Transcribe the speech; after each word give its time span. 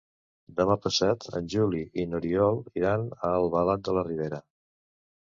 Demà 0.59 0.77
passat 0.85 1.27
en 1.41 1.51
Juli 1.55 1.83
i 2.05 2.07
n'Oriol 2.15 2.59
iran 2.83 3.07
a 3.21 3.33
Albalat 3.37 3.89
de 3.89 3.99
la 4.01 4.09
Ribera. 4.13 4.47